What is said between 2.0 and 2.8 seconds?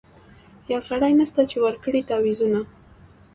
تعویذونه